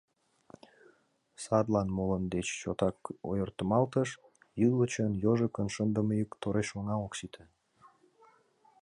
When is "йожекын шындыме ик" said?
5.23-6.31